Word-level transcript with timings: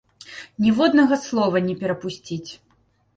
Ніводнага 0.65 1.15
слова 1.25 1.61
не 1.67 1.75
перапусціць. 1.83 2.51